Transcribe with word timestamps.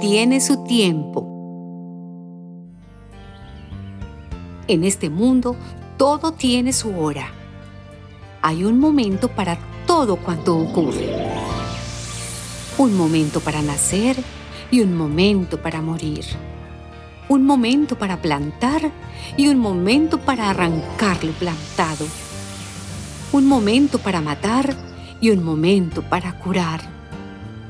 tiene 0.00 0.40
su 0.40 0.64
tiempo. 0.64 1.26
En 4.66 4.84
este 4.84 5.10
mundo, 5.10 5.56
todo 5.98 6.32
tiene 6.32 6.72
su 6.72 6.98
hora. 6.98 7.28
Hay 8.40 8.64
un 8.64 8.78
momento 8.78 9.28
para 9.28 9.58
todo 9.86 10.16
cuanto 10.16 10.56
ocurre. 10.56 11.14
Un 12.78 12.96
momento 12.96 13.40
para 13.40 13.60
nacer 13.60 14.16
y 14.70 14.80
un 14.80 14.96
momento 14.96 15.60
para 15.60 15.82
morir. 15.82 16.24
Un 17.28 17.44
momento 17.44 17.98
para 17.98 18.22
plantar 18.22 18.90
y 19.36 19.48
un 19.48 19.58
momento 19.58 20.18
para 20.18 20.48
arrancar 20.48 21.22
lo 21.24 21.32
plantado. 21.32 22.06
Un 23.32 23.46
momento 23.46 23.98
para 23.98 24.22
matar 24.22 24.74
y 25.20 25.28
un 25.28 25.44
momento 25.44 26.00
para 26.00 26.38
curar. 26.38 26.99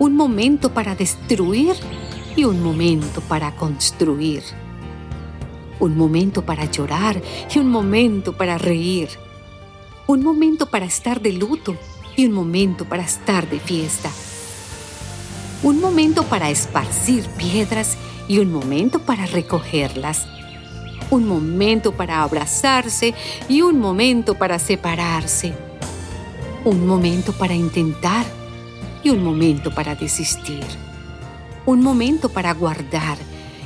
Un 0.00 0.16
momento 0.16 0.72
para 0.72 0.94
destruir 0.94 1.74
y 2.34 2.44
un 2.44 2.62
momento 2.62 3.20
para 3.20 3.54
construir. 3.54 4.42
Un 5.78 5.94
momento 5.94 6.40
para 6.40 6.64
llorar 6.64 7.20
y 7.54 7.58
un 7.58 7.68
momento 7.68 8.34
para 8.34 8.56
reír. 8.56 9.10
Un 10.06 10.22
momento 10.22 10.64
para 10.70 10.86
estar 10.86 11.20
de 11.20 11.34
luto 11.34 11.76
y 12.16 12.24
un 12.24 12.32
momento 12.32 12.86
para 12.86 13.02
estar 13.02 13.46
de 13.50 13.60
fiesta. 13.60 14.10
Un 15.62 15.82
momento 15.82 16.22
para 16.22 16.48
esparcir 16.48 17.26
piedras 17.36 17.98
y 18.26 18.38
un 18.38 18.50
momento 18.50 19.00
para 19.00 19.26
recogerlas. 19.26 20.26
Un 21.10 21.28
momento 21.28 21.92
para 21.92 22.22
abrazarse 22.22 23.12
y 23.50 23.60
un 23.60 23.78
momento 23.78 24.34
para 24.34 24.58
separarse. 24.58 25.52
Un 26.64 26.86
momento 26.86 27.34
para 27.34 27.54
intentar 27.54 28.39
y 29.02 29.10
un 29.10 29.24
momento 29.24 29.70
para 29.74 29.94
desistir. 29.94 30.64
Un 31.66 31.82
momento 31.82 32.28
para 32.28 32.52
guardar 32.54 33.18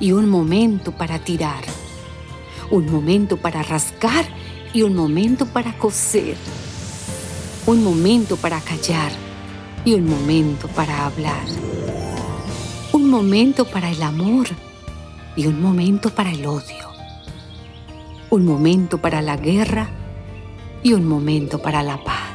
y 0.00 0.12
un 0.12 0.28
momento 0.28 0.92
para 0.92 1.18
tirar. 1.18 1.64
Un 2.70 2.90
momento 2.90 3.36
para 3.36 3.62
rascar 3.62 4.26
y 4.72 4.82
un 4.82 4.94
momento 4.94 5.46
para 5.46 5.76
coser. 5.78 6.36
Un 7.66 7.82
momento 7.82 8.36
para 8.36 8.60
callar 8.60 9.12
y 9.84 9.94
un 9.94 10.08
momento 10.08 10.68
para 10.68 11.06
hablar. 11.06 11.46
Un 12.92 13.08
momento 13.08 13.64
para 13.64 13.90
el 13.90 14.02
amor 14.02 14.48
y 15.36 15.46
un 15.46 15.60
momento 15.60 16.10
para 16.10 16.32
el 16.32 16.46
odio. 16.46 16.86
Un 18.30 18.44
momento 18.44 18.98
para 18.98 19.22
la 19.22 19.36
guerra 19.36 19.88
y 20.82 20.92
un 20.92 21.06
momento 21.06 21.60
para 21.60 21.82
la 21.82 22.02
paz. 22.02 22.25